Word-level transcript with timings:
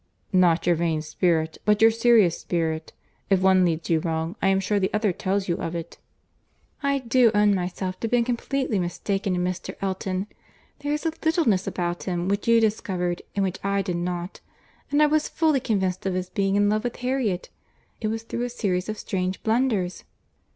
"Not 0.33 0.65
your 0.65 0.75
vain 0.75 1.03
spirit, 1.03 1.59
but 1.63 1.79
your 1.79 1.91
serious 1.91 2.35
spirit.—If 2.39 3.39
one 3.39 3.63
leads 3.63 3.87
you 3.87 3.99
wrong, 3.99 4.35
I 4.41 4.47
am 4.47 4.59
sure 4.59 4.79
the 4.79 4.91
other 4.95 5.11
tells 5.13 5.47
you 5.47 5.57
of 5.57 5.75
it." 5.75 5.99
"I 6.81 6.97
do 6.97 7.29
own 7.35 7.53
myself 7.53 7.99
to 7.99 8.05
have 8.05 8.11
been 8.11 8.23
completely 8.25 8.79
mistaken 8.79 9.35
in 9.35 9.43
Mr. 9.43 9.75
Elton. 9.79 10.25
There 10.79 10.91
is 10.91 11.05
a 11.05 11.09
littleness 11.23 11.67
about 11.67 12.01
him 12.05 12.29
which 12.29 12.47
you 12.47 12.59
discovered, 12.59 13.21
and 13.35 13.43
which 13.43 13.59
I 13.63 13.83
did 13.83 13.97
not: 13.97 14.39
and 14.89 15.03
I 15.03 15.05
was 15.05 15.29
fully 15.29 15.59
convinced 15.59 16.03
of 16.07 16.15
his 16.15 16.31
being 16.31 16.55
in 16.55 16.67
love 16.67 16.83
with 16.83 16.95
Harriet. 16.95 17.49
It 17.99 18.07
was 18.07 18.23
through 18.23 18.45
a 18.45 18.49
series 18.49 18.89
of 18.89 18.97
strange 18.97 19.43
blunders!" 19.43 20.03